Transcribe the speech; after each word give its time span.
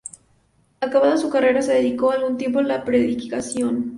Acabada 0.79 1.15
su 1.15 1.29
carrera, 1.29 1.61
se 1.61 1.75
dedicó 1.75 2.09
algún 2.09 2.35
tiempo 2.35 2.57
a 2.57 2.63
la 2.63 2.83
predicación. 2.83 3.89